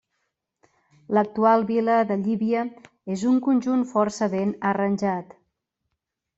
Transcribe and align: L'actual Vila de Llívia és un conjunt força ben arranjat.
L'actual 1.17 1.65
Vila 1.67 1.99
de 2.13 2.17
Llívia 2.23 2.65
és 3.19 3.27
un 3.35 3.37
conjunt 3.51 3.87
força 3.93 4.33
ben 4.35 4.59
arranjat. 4.73 5.41